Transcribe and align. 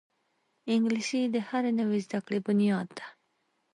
انګلیسي 0.73 1.21
د 1.33 1.35
هرې 1.47 1.71
نوې 1.79 1.99
زده 2.05 2.19
کړې 2.25 2.39
بنیاد 2.45 2.87
ده 2.97 3.05